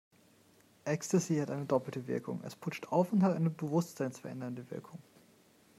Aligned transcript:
Ecstasy 0.83 1.35
hat 1.37 1.51
eine 1.51 1.67
doppelte 1.67 2.07
Wirkung: 2.07 2.41
Es 2.43 2.55
putscht 2.55 2.87
auf 2.87 3.13
und 3.13 3.21
hat 3.21 3.35
eine 3.35 3.51
bewusstseinsverändernde 3.51 4.71
Wirkung. 4.71 4.97